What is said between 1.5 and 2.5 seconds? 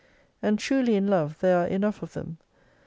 are enough of them.